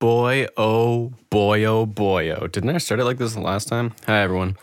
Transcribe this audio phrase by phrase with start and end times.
[0.00, 2.46] Boy, oh boy, oh boy, oh.
[2.46, 3.92] Didn't I start it like this the last time?
[4.06, 4.56] Hi, everyone.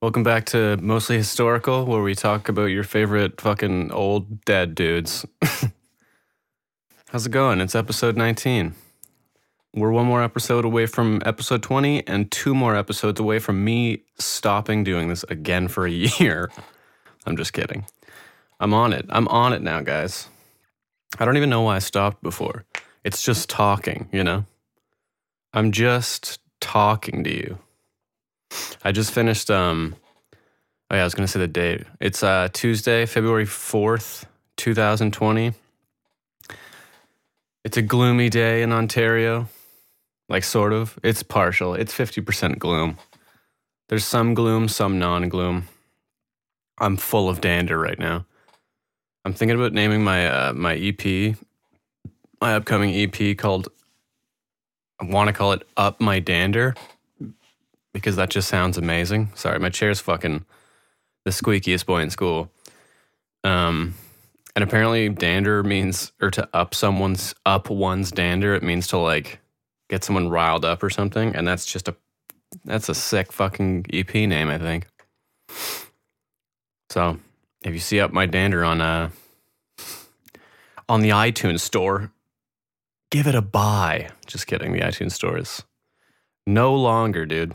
[0.00, 5.26] Welcome back to Mostly Historical, where we talk about your favorite fucking old dead dudes.
[7.08, 7.60] How's it going?
[7.60, 8.74] It's episode 19.
[9.74, 14.04] We're one more episode away from episode 20 and two more episodes away from me
[14.18, 16.50] stopping doing this again for a year.
[17.26, 17.84] I'm just kidding.
[18.58, 19.04] I'm on it.
[19.10, 20.30] I'm on it now, guys.
[21.18, 22.64] I don't even know why I stopped before.
[23.04, 24.46] It's just talking, you know?
[25.52, 27.58] I'm just talking to you.
[28.84, 29.96] I just finished um
[30.90, 31.84] oh yeah, I was gonna say the date.
[32.00, 35.54] It's uh Tuesday, February fourth, two thousand twenty.
[37.64, 39.48] It's a gloomy day in Ontario.
[40.28, 40.98] Like sort of.
[41.02, 41.74] It's partial.
[41.74, 42.96] It's fifty percent gloom.
[43.88, 45.68] There's some gloom, some non gloom.
[46.78, 48.24] I'm full of dander right now.
[49.24, 51.36] I'm thinking about naming my uh, my EP,
[52.40, 53.68] my upcoming EP called.
[55.00, 56.74] I want to call it "Up My Dander,"
[57.92, 59.30] because that just sounds amazing.
[59.34, 60.44] Sorry, my chair's fucking
[61.24, 62.50] the squeakiest boy in school.
[63.44, 63.94] Um,
[64.54, 68.54] and apparently, dander means or to up someone's up one's dander.
[68.54, 69.40] It means to like
[69.88, 71.96] get someone riled up or something, and that's just a
[72.64, 74.86] that's a sick fucking EP name, I think.
[76.90, 77.18] So
[77.64, 79.10] if you see up my dander on uh
[80.88, 82.10] on the iTunes store,
[83.10, 84.10] give it a buy.
[84.26, 84.72] Just kidding.
[84.72, 85.64] The iTunes store is
[86.46, 87.54] no longer, dude.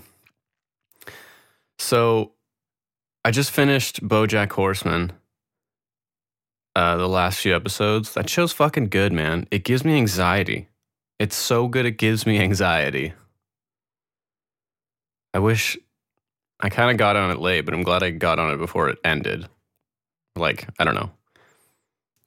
[1.79, 2.31] So
[3.23, 5.13] I just finished BoJack Horseman.
[6.75, 8.13] Uh, the last few episodes.
[8.13, 9.47] That show's fucking good, man.
[9.49, 10.67] It gives me anxiety.
[11.19, 11.85] It's so good.
[11.85, 13.13] It gives me anxiety.
[15.33, 15.77] I wish
[16.59, 18.89] I kind of got on it late, but I'm glad I got on it before
[18.89, 19.47] it ended.
[20.35, 21.11] Like, I don't know.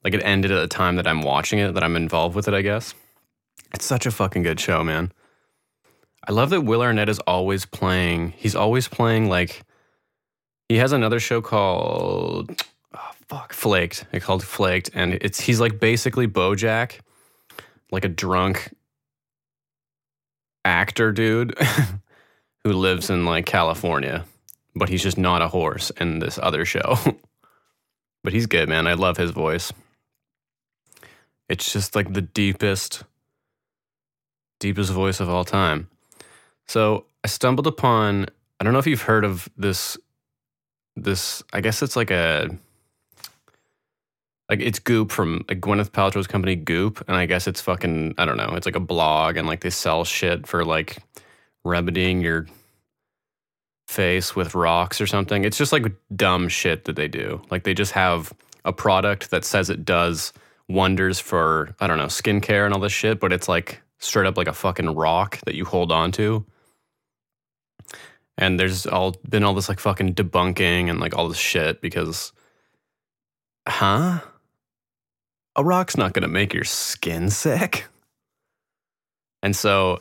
[0.04, 2.54] Like it ended at the time that I'm watching it, that I'm involved with it,
[2.54, 2.94] I guess.
[3.74, 5.12] It's such a fucking good show, man.
[6.26, 8.34] I love that Will Arnett is always playing.
[8.36, 9.62] He's always playing like
[10.68, 12.50] he has another show called
[12.94, 14.04] oh, fuck Flaked.
[14.12, 17.00] It's called Flaked, and it's he's like basically BoJack,
[17.90, 18.74] like a drunk
[20.64, 21.56] actor dude
[22.64, 24.24] who lives in like California,
[24.74, 26.96] but he's just not a horse in this other show.
[28.24, 28.86] but he's good, man.
[28.86, 29.72] I love his voice.
[31.48, 33.04] It's just like the deepest,
[34.58, 35.88] deepest voice of all time.
[36.66, 38.26] So I stumbled upon.
[38.60, 39.96] I don't know if you've heard of this.
[40.96, 42.48] This, I guess it's like a,
[44.48, 48.14] like it's Goop from like Gwyneth Paltrow's company Goop, and I guess it's fucking.
[48.18, 48.54] I don't know.
[48.54, 50.98] It's like a blog, and like they sell shit for like
[51.64, 52.46] remedying your
[53.86, 55.44] face with rocks or something.
[55.44, 57.40] It's just like dumb shit that they do.
[57.50, 58.32] Like they just have
[58.64, 60.32] a product that says it does
[60.68, 64.36] wonders for I don't know skincare and all this shit, but it's like straight up
[64.36, 66.44] like a fucking rock that you hold on to.
[68.36, 72.32] And there's all been all this like fucking debunking and like all this shit because,
[73.66, 74.20] huh?
[75.56, 77.86] A rock's not gonna make your skin sick.
[79.42, 79.98] And so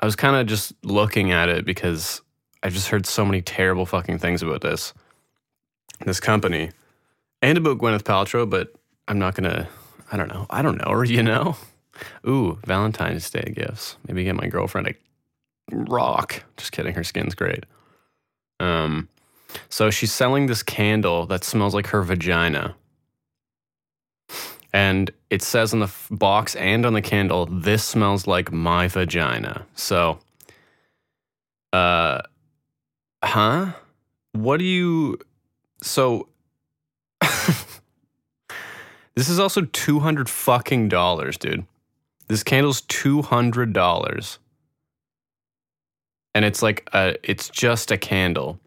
[0.00, 2.20] I was kind of just looking at it because
[2.62, 4.92] I just heard so many terrible fucking things about this
[6.04, 6.70] this company
[7.40, 8.72] and about Gwyneth Paltrow, but
[9.08, 9.68] I'm not gonna.
[10.12, 10.46] I don't know.
[10.50, 11.04] I don't know her.
[11.16, 11.56] You know.
[12.26, 13.96] Ooh, Valentine's Day gifts.
[14.06, 14.94] Maybe get my girlfriend a
[15.70, 16.44] rock.
[16.56, 16.94] Just kidding.
[16.94, 17.64] Her skin's great.
[18.60, 19.08] Um,
[19.68, 22.74] so she's selling this candle that smells like her vagina.
[24.72, 28.88] And it says on the f- box and on the candle, this smells like my
[28.88, 29.64] vagina.
[29.74, 30.18] So,
[31.72, 32.20] uh,
[33.24, 33.72] huh?
[34.32, 35.18] What do you.
[35.82, 36.28] So,
[37.20, 37.78] this
[39.30, 41.64] is also 200 fucking dollars, dude.
[42.28, 44.38] This candle's $200.
[46.34, 48.60] And it's like a, it's just a candle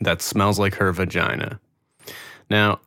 [0.00, 1.60] that smells like her vagina.
[2.48, 2.80] Now,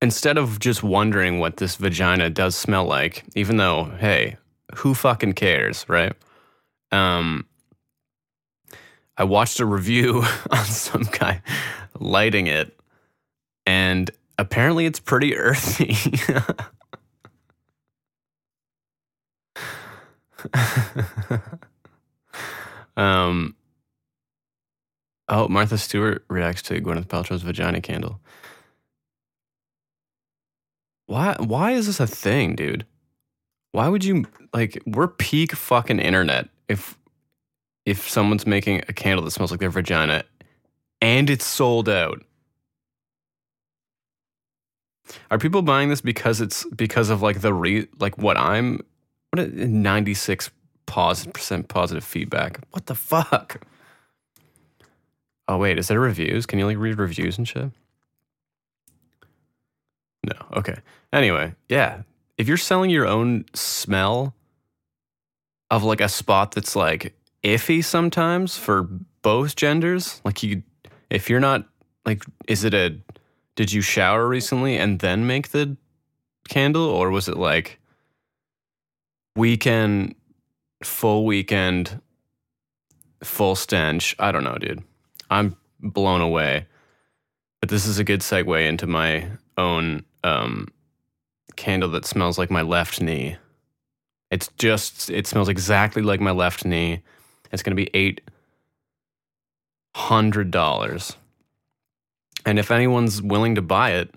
[0.00, 4.36] instead of just wondering what this vagina does smell like, even though, hey,
[4.76, 6.12] who fucking cares, right?
[6.92, 7.46] Um,
[9.16, 11.42] I watched a review on some guy
[11.98, 12.78] lighting it,
[13.64, 15.96] and apparently it's pretty earthy.
[22.96, 23.54] um,
[25.28, 28.20] oh, Martha Stewart reacts to Gwyneth Paltrow's vagina candle.
[31.06, 31.36] Why?
[31.38, 32.84] Why is this a thing, dude?
[33.72, 34.82] Why would you like?
[34.86, 36.48] We're peak fucking internet.
[36.68, 36.98] If
[37.84, 40.24] if someone's making a candle that smells like their vagina,
[41.00, 42.22] and it's sold out.
[45.30, 48.80] Are people buying this because it's because of like the re like what I'm
[49.38, 50.50] What 96
[50.86, 52.60] positive percent positive feedback.
[52.70, 53.60] What the fuck?
[55.48, 56.46] Oh wait, is there reviews?
[56.46, 57.70] Can you like read reviews and shit?
[60.24, 60.36] No.
[60.56, 60.76] Okay.
[61.12, 62.02] Anyway, yeah.
[62.36, 64.34] If you're selling your own smell
[65.70, 68.88] of like a spot that's like iffy sometimes for
[69.22, 70.62] both genders, like you
[71.10, 71.66] if you're not
[72.04, 72.96] like is it a
[73.54, 75.76] did you shower recently and then make the
[76.48, 77.80] candle or was it like
[79.36, 80.14] weekend
[80.82, 82.00] full weekend
[83.22, 84.16] full stench.
[84.18, 84.82] I don't know dude.
[85.30, 86.66] I'm blown away.
[87.60, 90.68] But this is a good segue into my own um,
[91.56, 93.36] candle that smells like my left knee.
[94.30, 97.02] It's just it smells exactly like my left knee.
[97.52, 98.20] It's going to be eight
[99.94, 101.16] hundred dollars.
[102.44, 104.14] And if anyone's willing to buy it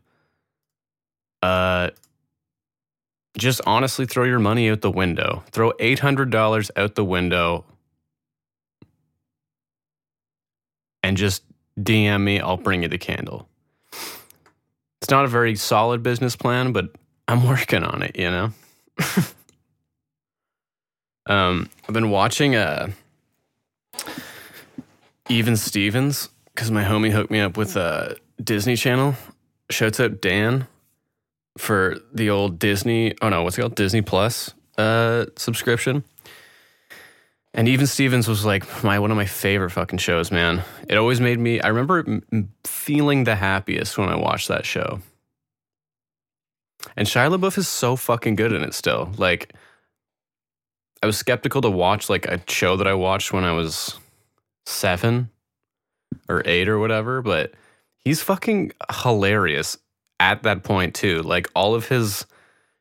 [1.42, 1.90] uh
[3.40, 5.44] just honestly throw your money out the window.
[5.52, 7.66] Throw $800 out the window
[11.04, 11.44] and just
[11.80, 12.40] DM me.
[12.40, 13.48] I'll bring you the candle.
[15.02, 16.90] It's not a very solid business plan, but
[17.28, 18.52] I'm working on it, you know?
[21.28, 22.92] um, I've been watching uh,
[25.30, 29.16] Even Stevens because my homie hooked me up with a Disney Channel.
[29.70, 30.68] Shouts out Dan
[31.60, 33.14] for the old Disney.
[33.22, 33.76] Oh no, what's it called?
[33.76, 36.04] Disney Plus uh, subscription.
[37.54, 40.64] And even Stevens was like my one of my favorite fucking shows, man.
[40.88, 41.60] It always made me.
[41.60, 42.22] I remember
[42.64, 45.02] feeling the happiest when I watched that show.
[46.96, 49.12] And Shia LaBeouf is so fucking good in it still.
[49.18, 49.54] Like,
[51.04, 53.98] I was skeptical to watch like a show that I watched when I was
[54.66, 55.30] seven
[56.30, 57.54] or eight or whatever, but
[57.98, 58.72] he's fucking
[59.02, 59.78] hilarious
[60.20, 61.22] at that point too.
[61.22, 62.26] Like all of his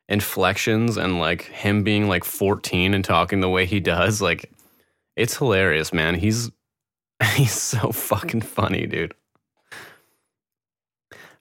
[0.09, 4.51] inflections and like him being like 14 and talking the way he does, like
[5.17, 6.15] it's hilarious, man.
[6.15, 6.51] He's
[7.35, 9.15] he's so fucking funny, dude.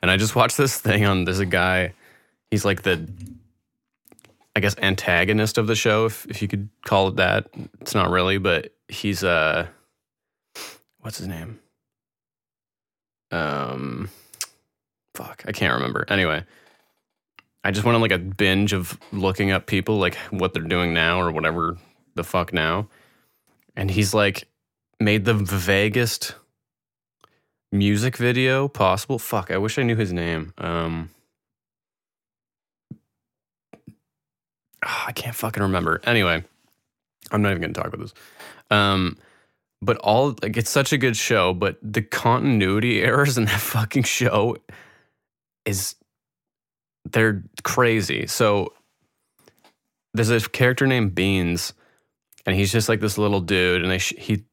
[0.01, 1.93] And I just watched this thing on there's a guy,
[2.51, 3.07] he's like the
[4.55, 7.47] I guess antagonist of the show, if if you could call it that.
[7.81, 9.67] It's not really, but he's uh
[10.99, 11.59] what's his name?
[13.31, 14.09] Um
[15.17, 16.05] fuck, I can't remember.
[16.09, 16.43] Anyway,
[17.63, 20.93] I just went on like a binge of looking up people, like what they're doing
[20.93, 21.77] now or whatever
[22.15, 22.87] the fuck now.
[23.75, 24.47] And he's like
[24.99, 26.35] made the vaguest
[27.71, 29.17] music video possible.
[29.17, 30.53] Fuck, I wish I knew his name.
[30.59, 31.09] Um,
[34.85, 35.99] ah, I can't fucking remember.
[36.03, 36.43] Anyway,
[37.31, 38.13] I'm not even gonna talk about this.
[38.69, 39.17] Um,
[39.81, 44.03] but all like it's such a good show, but the continuity errors in that fucking
[44.03, 44.57] show
[45.67, 45.95] is
[47.05, 48.27] they're crazy.
[48.27, 48.73] So
[50.13, 51.73] there's this character named Beans,
[52.45, 54.43] and he's just like this little dude, and they sh- he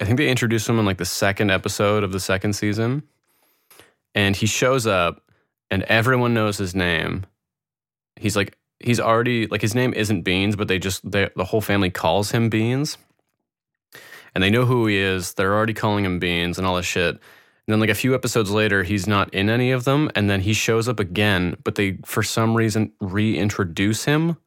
[0.00, 3.02] I think they introduced him in like the second episode of the second season,
[4.14, 5.22] and he shows up,
[5.70, 7.24] and everyone knows his name.
[8.16, 11.60] He's like he's already like his name isn't Beans, but they just they, the whole
[11.60, 12.98] family calls him Beans,
[14.34, 15.34] and they know who he is.
[15.34, 17.18] They're already calling him Beans and all this shit.
[17.68, 20.40] And then like a few episodes later, he's not in any of them, and then
[20.40, 24.38] he shows up again, but they for some reason reintroduce him,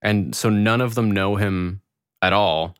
[0.00, 1.80] and so none of them know him
[2.22, 2.76] at all,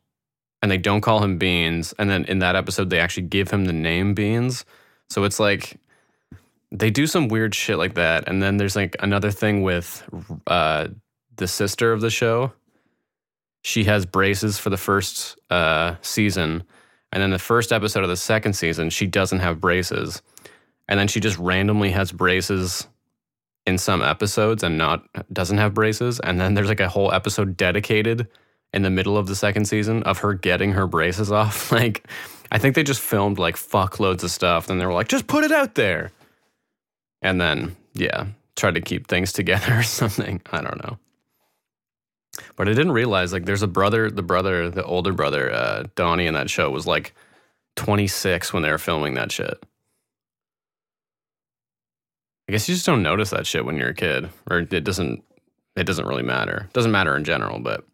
[0.61, 1.93] and they don't call him Beans.
[1.99, 4.63] And then in that episode, they actually give him the name Beans.
[5.09, 5.77] So it's like
[6.71, 8.29] they do some weird shit like that.
[8.29, 10.07] And then there's like another thing with
[10.47, 10.87] uh,
[11.35, 12.53] the sister of the show.
[13.65, 16.63] She has braces for the first uh, season
[17.11, 20.21] and then the first episode of the second season, she doesn't have braces.
[20.87, 22.87] And then she just randomly has braces
[23.65, 26.19] in some episodes and not doesn't have braces.
[26.19, 28.27] And then there's like a whole episode dedicated
[28.73, 31.71] in the middle of the second season of her getting her braces off.
[31.71, 32.07] like
[32.51, 34.67] I think they just filmed like fuckloads of stuff.
[34.67, 36.11] Then they were like, just put it out there.
[37.21, 40.41] And then, yeah, try to keep things together or something.
[40.51, 40.97] I don't know.
[42.55, 46.27] But I didn't realize like there's a brother, the brother, the older brother, uh, Donnie
[46.27, 47.13] in that show was like
[47.75, 49.63] 26 when they were filming that shit.
[52.47, 55.23] I guess you just don't notice that shit when you're a kid, or it doesn't.
[55.75, 56.67] It doesn't really matter.
[56.69, 57.85] It doesn't matter in general, but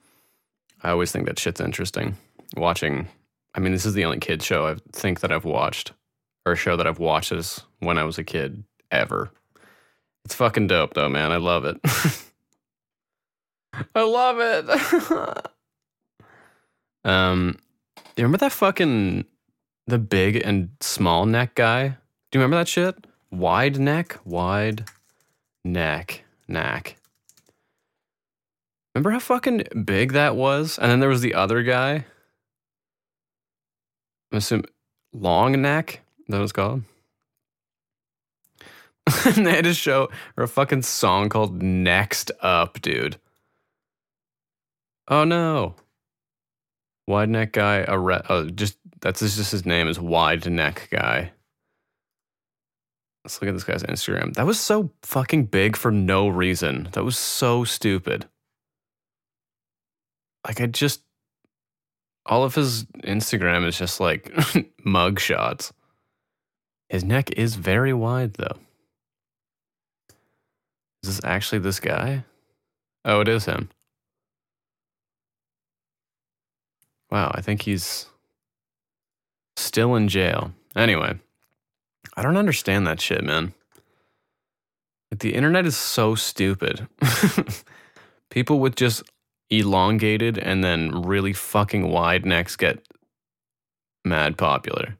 [0.83, 2.15] I always think that shit's interesting.
[2.55, 3.07] Watching,
[3.55, 5.93] I mean, this is the only kid show I think that I've watched,
[6.45, 9.31] or a show that I've watched as when I was a kid ever.
[10.25, 11.31] It's fucking dope though, man.
[11.31, 11.77] I love it.
[13.73, 15.47] I love it.
[17.05, 17.57] um,
[17.95, 19.25] do you remember that fucking
[19.87, 21.87] the big and small neck guy?
[21.87, 23.07] Do you remember that shit?
[23.31, 24.85] Wide neck, wide
[25.63, 26.97] neck, neck.
[28.93, 30.77] Remember how fucking big that was?
[30.77, 32.05] And then there was the other guy.
[34.31, 34.65] I'm assuming
[35.13, 36.01] long neck.
[36.27, 36.83] That was called.
[39.25, 43.17] and they had a show or a fucking song called Next Up, dude.
[45.11, 45.75] Oh no.
[47.05, 47.97] Wide neck guy, a
[48.29, 51.33] oh, just that's just his name is wide neck guy.
[53.25, 54.33] Let's look at this guy's Instagram.
[54.33, 56.87] That was so fucking big for no reason.
[56.93, 58.25] That was so stupid.
[60.47, 61.01] Like I just
[62.25, 64.31] all of his Instagram is just like
[64.85, 65.73] mug shots.
[66.87, 68.57] His neck is very wide though.
[71.03, 72.23] Is this actually this guy?
[73.03, 73.69] Oh, it is him.
[77.11, 78.05] Wow, I think he's
[79.57, 80.53] still in jail.
[80.75, 81.19] Anyway,
[82.15, 83.53] I don't understand that shit, man.
[85.11, 86.87] The internet is so stupid.
[88.29, 89.03] People with just
[89.49, 92.79] elongated and then really fucking wide necks get
[94.05, 94.97] mad popular.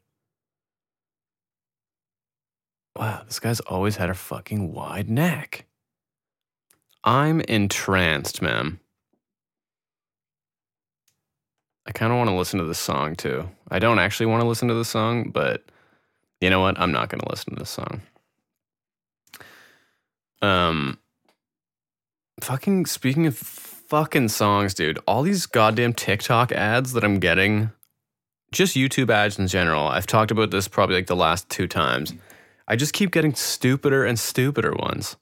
[2.98, 5.66] Wow, this guy's always had a fucking wide neck.
[7.06, 8.81] I'm entranced, man.
[11.92, 13.50] I kind of want to listen to this song too.
[13.70, 15.66] I don't actually want to listen to the song, but
[16.40, 16.80] you know what?
[16.80, 18.00] I'm not going to listen to this song.
[20.42, 21.00] Um,
[22.40, 27.72] fucking speaking of fucking songs, dude, all these goddamn TikTok ads that I'm getting,
[28.54, 29.90] just YouTube ads in general.
[29.90, 32.14] I've talked about this probably like the last two times.
[32.70, 35.18] I just keep getting stupider and stupider ones.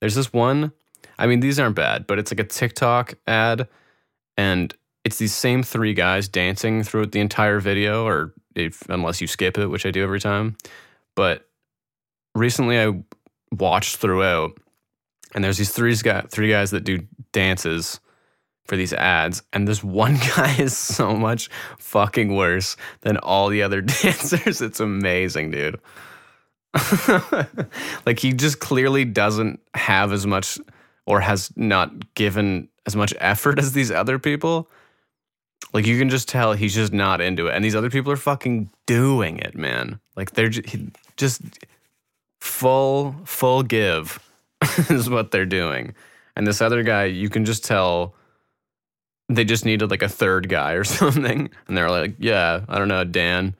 [0.00, 0.72] There's this one,
[1.18, 3.68] I mean, these aren't bad, but it's like a TikTok ad,
[4.38, 4.74] and
[5.04, 9.58] it's these same three guys dancing throughout the entire video, or if, unless you skip
[9.58, 10.56] it, which I do every time.
[11.14, 11.48] But
[12.34, 13.02] recently I
[13.52, 14.58] watched throughout,
[15.34, 17.00] and there's these three guys, three guys that do
[17.32, 18.00] dances
[18.64, 23.62] for these ads, and this one guy is so much fucking worse than all the
[23.62, 24.60] other dancers.
[24.60, 25.80] It's amazing, dude.
[28.06, 30.58] like he just clearly doesn't have as much
[31.06, 34.70] or has not given as much effort as these other people.
[35.72, 38.16] Like you can just tell he's just not into it, and these other people are
[38.16, 40.00] fucking doing it, man.
[40.16, 41.42] Like they're just
[42.40, 44.18] full full give
[44.90, 45.94] is what they're doing,
[46.36, 48.14] and this other guy, you can just tell
[49.28, 52.88] they just needed like a third guy or something, and they're like, yeah, I don't
[52.88, 53.54] know, Dan,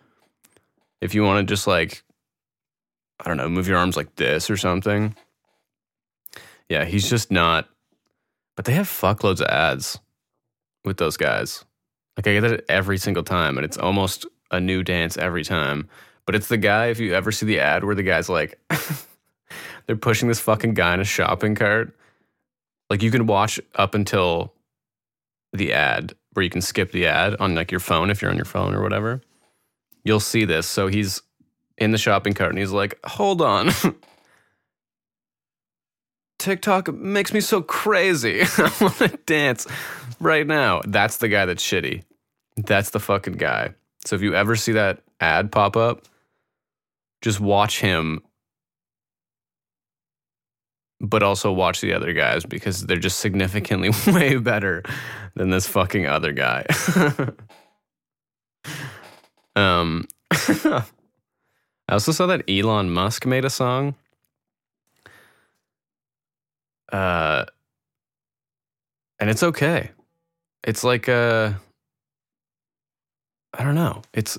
[1.01, 2.03] if you want to just like,
[3.21, 5.15] I don't know, move your arms like this or something.
[6.69, 7.69] Yeah, he's just not.
[8.57, 9.99] But they have fuckloads of ads
[10.85, 11.65] with those guys.
[12.19, 15.89] Like I get it every single time, and it's almost a new dance every time.
[16.27, 18.61] But it's the guy, if you ever see the ad where the guy's like,
[19.87, 21.97] they're pushing this fucking guy in a shopping cart.
[22.91, 24.53] Like you can watch up until
[25.53, 28.37] the ad where you can skip the ad on like your phone if you're on
[28.37, 29.23] your phone or whatever.
[30.03, 30.67] You'll see this.
[30.67, 31.23] So he's
[31.77, 33.71] in the shopping cart and he's like, hold on.
[36.41, 38.43] TikTok makes me so crazy.
[38.59, 39.69] I want to dance
[40.19, 40.83] right now.
[40.85, 42.03] That's the guy that's shitty.
[42.67, 43.75] That's the fucking guy.
[44.05, 46.07] So if you ever see that ad pop up,
[47.23, 48.21] just watch him,
[51.01, 54.83] but also watch the other guys because they're just significantly way better
[55.35, 56.65] than this fucking other guy.
[59.57, 60.85] um, I
[61.89, 63.95] also saw that Elon Musk made a song.
[66.93, 67.45] Uh,
[69.21, 69.91] and it's okay.
[70.65, 71.61] It's like a
[73.55, 74.03] I don't know.
[74.13, 74.39] It's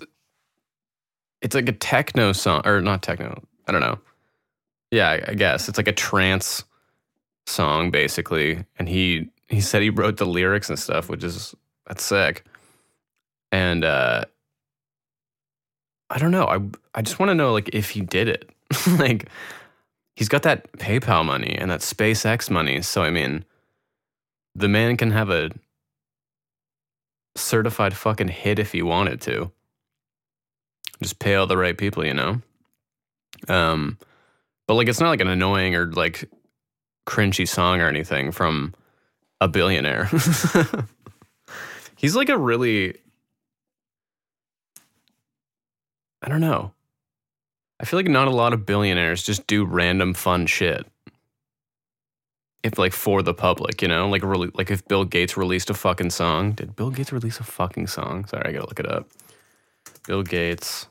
[1.42, 3.42] it's like a techno song or not techno.
[3.68, 4.00] I don't know.
[4.92, 6.64] Yeah, I guess it's like a trance
[7.48, 11.56] song basically, and he he said he wrote the lyrics and stuff, which is
[11.88, 12.46] that's sick.
[13.52, 14.26] And uh
[16.10, 16.46] I don't know.
[16.46, 16.60] I
[16.98, 18.50] I just want to know like if he did it.
[19.00, 19.28] like
[20.16, 23.46] he's got that PayPal money and that SpaceX money, so I mean
[24.56, 25.50] the man can have a
[27.40, 29.52] certified fucking hit if he wanted to.
[31.02, 32.42] Just pay all the right people, you know?
[33.48, 33.98] Um,
[34.68, 36.30] but like it's not like an annoying or like
[37.08, 38.74] cringy song or anything from
[39.42, 40.06] a billionaire.
[41.96, 42.96] He's like a really
[46.22, 46.74] I don't know.
[47.80, 50.86] I feel like not a lot of billionaires just do random fun shit
[52.64, 55.74] if like for the public, you know, like really, like if Bill Gates released a
[55.74, 56.52] fucking song.
[56.54, 58.26] Did Bill Gates release a fucking song?
[58.26, 59.08] Sorry, I gotta look it up.
[60.06, 60.88] Bill Gates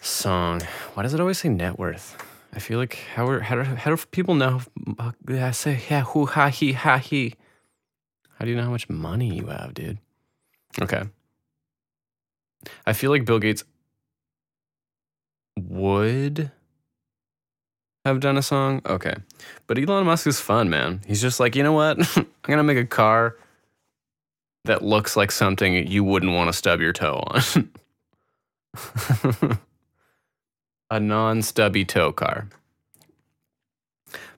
[0.00, 0.60] song.
[0.94, 2.16] Why does it always say net worth?
[2.52, 4.60] I feel like how are, how do, how do people know?
[5.28, 7.34] I say yeah, who ha he ha he.
[8.38, 9.98] How do you know how much money you have, dude?
[10.80, 11.04] Okay.
[12.86, 13.64] I feel like Bill Gates
[15.56, 16.50] would
[18.04, 18.82] have done a song.
[18.86, 19.14] Okay.
[19.66, 21.00] But Elon Musk is fun, man.
[21.06, 21.98] He's just like, you know what?
[22.16, 23.36] I'm going to make a car
[24.64, 27.70] that looks like something you wouldn't want to stub your toe on.
[30.90, 32.48] a non stubby toe car.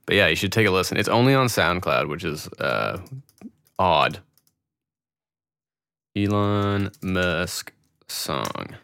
[0.07, 0.97] But yeah, you should take a listen.
[0.97, 2.99] It's only on SoundCloud, which is uh,
[3.79, 4.21] odd.
[6.17, 7.73] Elon Musk
[8.09, 8.77] song.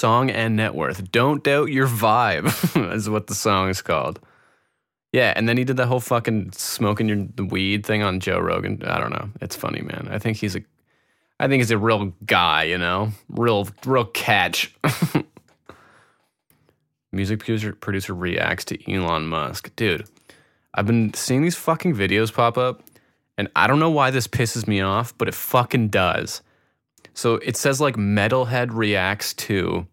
[0.00, 1.12] Song and net worth.
[1.12, 4.18] Don't doubt your vibe, is what the song is called.
[5.12, 8.38] Yeah, and then he did that whole fucking smoking your the weed thing on Joe
[8.38, 8.82] Rogan.
[8.82, 9.28] I don't know.
[9.42, 10.08] It's funny, man.
[10.10, 10.62] I think he's a
[11.38, 13.10] I think he's a real guy, you know?
[13.28, 14.74] Real real catch.
[17.12, 19.70] Music producer producer reacts to Elon Musk.
[19.76, 20.06] Dude,
[20.72, 22.84] I've been seeing these fucking videos pop up,
[23.36, 26.40] and I don't know why this pisses me off, but it fucking does.
[27.12, 29.86] So it says like Metalhead reacts to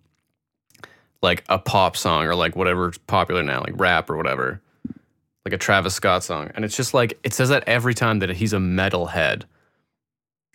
[1.21, 4.61] like a pop song or like whatever's popular now, like rap or whatever,
[5.45, 6.51] like a Travis Scott song.
[6.55, 9.43] And it's just like, it says that every time that he's a metalhead.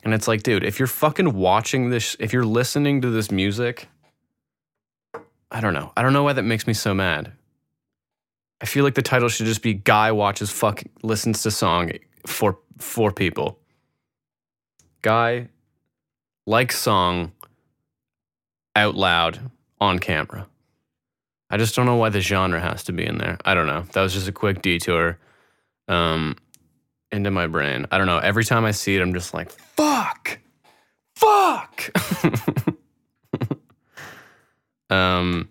[0.05, 3.89] And it's like, dude, if you're fucking watching this, if you're listening to this music,
[5.51, 5.93] I don't know.
[5.97, 7.33] I don't know why that makes me so mad.
[8.61, 11.91] I feel like the title should just be "Guy watches fuck listens to song
[12.27, 13.59] for for people."
[15.03, 15.49] Guy
[16.47, 17.33] like song
[18.75, 19.51] out loud
[19.81, 20.47] on camera.
[21.53, 23.37] I just don't know why the genre has to be in there.
[23.45, 23.83] I don't know.
[23.93, 25.19] That was just a quick detour
[25.87, 26.37] um,
[27.11, 27.87] into my brain.
[27.93, 28.19] I don't know.
[28.19, 30.39] Every time I see it, I'm just like, fuck,
[31.15, 31.91] fuck.
[34.91, 35.51] um,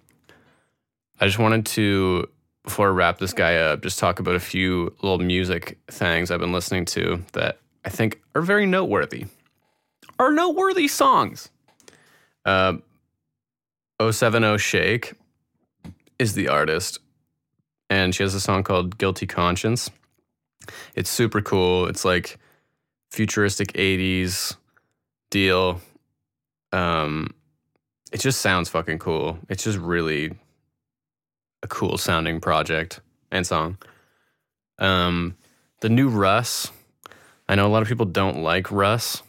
[1.20, 2.27] I just wanted to,
[2.63, 6.39] before I wrap this guy up, just talk about a few little music things I've
[6.39, 9.27] been listening to that I think are very noteworthy
[10.22, 11.50] are noteworthy songs.
[12.46, 12.77] Uh,
[14.00, 15.14] 070 Shake
[16.22, 17.00] is the artist,
[17.90, 19.90] and she has a song called Guilty Conscience.
[20.94, 21.88] It's super cool.
[21.88, 22.38] It's like
[23.10, 24.55] futuristic 80s
[25.31, 25.81] deal.
[26.72, 27.34] Um,
[28.14, 29.40] it just sounds fucking cool.
[29.50, 30.31] It's just really
[31.64, 33.00] a cool sounding project
[33.31, 33.79] and song.
[34.77, 35.36] Um,
[35.79, 36.72] the new Russ.
[37.50, 39.24] I know a lot of people don't like Russ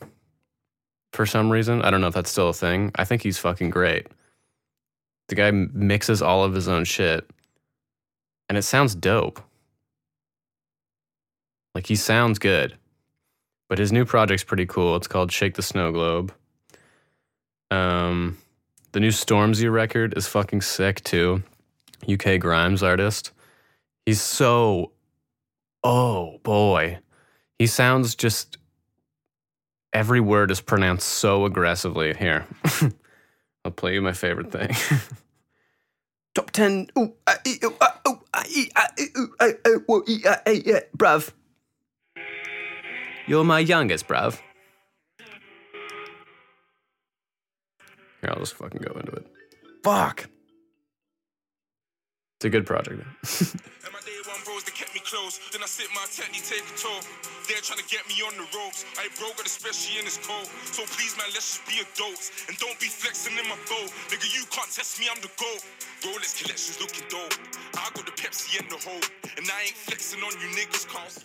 [1.15, 1.81] for some reason.
[1.81, 2.93] I don't know if that's still a thing.
[2.97, 4.09] I think he's fucking great.
[5.29, 7.29] The guy mixes all of his own shit
[8.49, 9.41] and it sounds dope.
[11.75, 12.77] Like he sounds good.
[13.69, 14.95] But his new project's pretty cool.
[14.97, 16.35] It's called Shake the Snow Globe.
[17.71, 18.37] Um
[18.93, 21.43] the new Stormzy record is fucking sick too.
[22.07, 23.33] UK Grimes artist.
[24.05, 24.93] He's so
[25.83, 26.99] oh boy.
[27.59, 28.59] He sounds just
[29.93, 32.15] every word is pronounced so aggressively.
[32.15, 32.47] Here,
[33.65, 34.71] I'll play you my favorite thing.
[36.35, 36.89] Top 10.
[36.99, 38.43] Ooh, uh, ooh, uh, ooh, uh,
[38.77, 38.87] uh,
[39.19, 41.31] ooh, uh, uh, whoa, uh, uh, yeah, bruv.
[43.27, 44.41] You're my youngest, bruv.
[48.21, 49.27] Here, I'll just fucking go into it.
[49.85, 50.29] Fuck.
[52.39, 53.03] It's a good project.
[55.13, 55.37] close.
[55.53, 57.05] Then I sit my technique, take a toll.
[57.45, 58.89] They're trying to get me on the ropes.
[58.97, 60.49] I broke it, especially in this cold.
[60.73, 62.49] So please, man, let's just be adults.
[62.49, 63.93] And don't be flexing in my boat.
[64.09, 65.61] Nigga, you can't test me, I'm the GOAT.
[66.01, 67.37] Rolex collections looking dope.
[67.77, 69.05] I got the Pepsi and the hoe.
[69.37, 71.21] And I ain't flexing on you niggas, cause.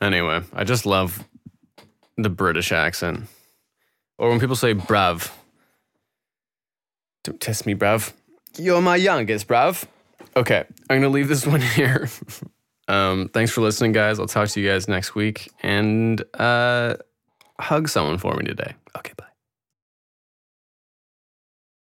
[0.00, 1.24] Anyway, I just love
[2.16, 3.28] the British accent.
[4.18, 5.30] Or when people say bruv.
[7.22, 8.12] Don't test me, bruv.
[8.58, 9.86] You're my youngest, bruv.
[10.38, 12.08] Okay, I'm gonna leave this one here.
[12.86, 14.20] um, thanks for listening, guys.
[14.20, 16.94] I'll talk to you guys next week, and uh,
[17.58, 18.74] hug someone for me today.
[18.96, 19.27] Okay, bye.